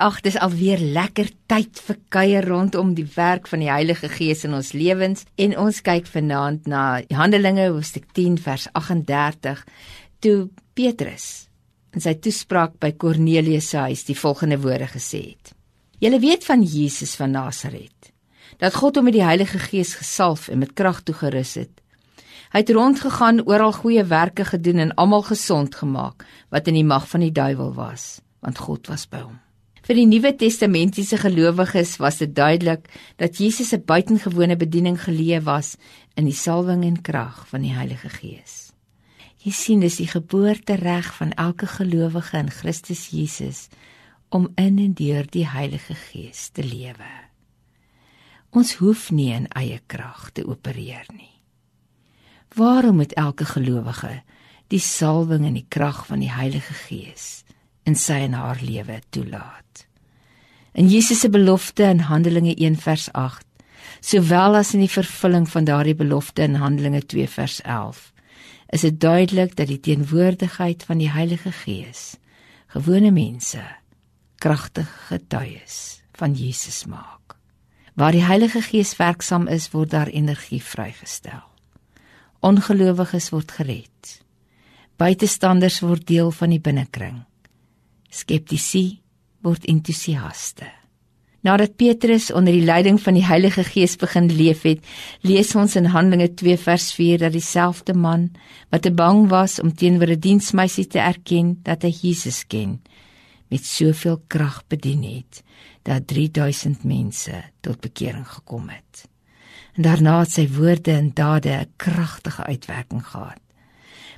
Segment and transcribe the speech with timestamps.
[0.00, 4.54] Ag, dis alweer lekker tyd vir kuier rondom die werk van die Heilige Gees in
[4.56, 9.60] ons lewens en ons kyk vanaand na Handelinge hoofstuk 10 vers 38
[10.24, 10.38] toe
[10.72, 11.26] Petrus
[11.92, 15.52] in sy toespraak by Kornelius se huis die volgende woorde gesê het:
[16.00, 18.08] Julle weet van Jesus van Nasaret
[18.56, 21.84] dat God hom met die Heilige Gees gesalf en met krag toegerus het.
[22.56, 27.04] Hy het rondgegaan, oral goeie werke gedoen en almal gesond gemaak wat in die mag
[27.12, 29.38] van die duiwel was, want God was by hom.
[29.90, 32.84] Vir die Nuwe Testamentiese gelowiges was dit duidelik
[33.18, 35.76] dat Jesus 'n buitengewone bediening geleë was
[36.14, 38.70] in die salwing en krag van die Heilige Gees.
[39.42, 43.68] Jy sien dis die geboortereg van elke gelowige in Christus Jesus
[44.28, 47.10] om in en deur die Heilige Gees te lewe.
[48.50, 51.42] Ons hoef nie in eie krag te opereer nie.
[52.54, 54.22] Waarom moet elke gelowige
[54.68, 57.42] die salwing en die krag van die Heilige Gees
[57.88, 59.86] in sy en haar lewe toelaat.
[60.72, 63.46] In Jesus se belofte in Handelinge 1 vers 8,
[64.00, 68.12] sowel as in die vervulling van daardie belofte in Handelinge 2 vers 11,
[68.70, 72.14] is dit duidelik dat die teenwoordigheid van die Heilige Gees
[72.70, 73.64] gewone mense
[74.38, 77.34] kragtige getuies van Jesus maak.
[77.98, 81.42] Waar die Heilige Gees werksaam is, word daar energie vrygestel.
[82.40, 84.20] Ongelowiges word gered.
[84.96, 87.24] Buitestanders word deel van die binnekring
[88.10, 89.00] skeptici
[89.42, 90.68] word entoesiaste.
[91.40, 94.82] Nadat Petrus onder die leiding van die Heilige Gees begin leef het,
[95.24, 98.28] lees ons in Handelinge 2 vers 4 dat dieselfde man
[98.68, 102.82] wat te bang was om teenoor 'n diensmeisie te erken dat hy Jesus ken,
[103.48, 105.42] met soveel krag bedien het
[105.82, 109.08] dat 3000 mense tot bekering gekom het.
[109.74, 113.40] En daarna het sy woorde en dade 'n kragtige uitwerking gehad.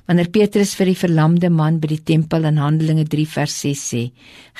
[0.03, 4.01] Wanneer Petrus vir die verlamde man by die tempel in Handelinge 3 vers 6 sê: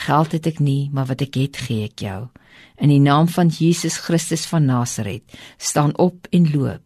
[0.06, 2.30] "Geld het ek nie, maar wat ek het, gee ek jou.
[2.78, 5.24] In die naam van Jesus Christus van Nasaret,
[5.58, 6.82] staan op en loop."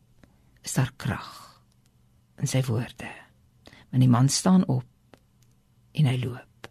[0.64, 1.62] Is daar krag
[2.40, 3.10] in sy woorde?
[3.92, 4.86] Want die man staan op
[5.94, 6.68] en hy loop.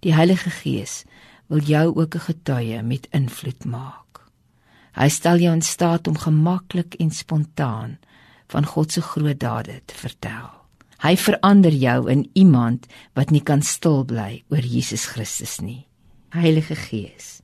[0.00, 1.04] Die Heilige Gees
[1.48, 4.22] wil jou ook 'n getuie met invloed maak.
[4.94, 7.98] Hy stel jou in staat om gemaklik en spontaan
[8.48, 10.65] van God se groot dade te vertel.
[11.04, 15.84] Hy verander jou in iemand wat nie kan stil bly oor Jesus Christus nie.
[16.36, 17.40] Heilige Gees,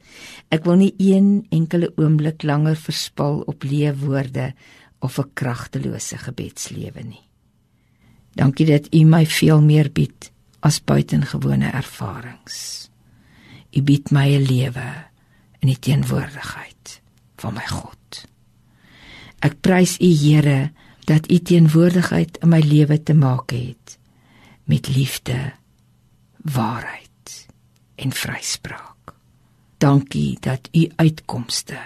[0.52, 4.52] ek wil nie een enkele oomblik langer verspil op leë woorde
[5.00, 7.24] of 'n kragtelose gebedslewe nie.
[8.34, 10.30] Dankie dat U my veel meer bied
[10.60, 12.88] as buitengewone ervarings.
[13.72, 14.88] U bied my 'n lewe
[15.60, 17.00] in die teenwoordigheid
[17.36, 18.26] van my God.
[19.40, 20.70] Ek prys U Here
[21.04, 23.98] dat u teenwoordigheid in my lewe te maak het
[24.64, 25.52] met liefde,
[26.36, 27.46] waarheid
[27.94, 29.14] en vryspraak.
[29.78, 31.78] Dankie dat u uitkomste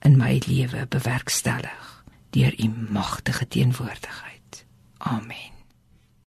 [0.00, 4.66] in my lewe bewerkstellig deur u magtige teenwoordigheid.
[4.98, 5.53] Amen.